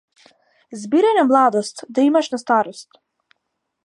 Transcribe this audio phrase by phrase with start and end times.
[0.83, 3.01] Збирај на младост, да имаш на старост.